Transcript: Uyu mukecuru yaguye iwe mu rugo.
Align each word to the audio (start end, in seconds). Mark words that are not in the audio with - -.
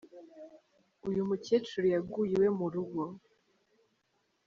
Uyu 1.09 1.21
mukecuru 1.29 1.85
yaguye 1.93 2.31
iwe 2.37 2.49
mu 2.57 2.67
rugo. 2.73 3.03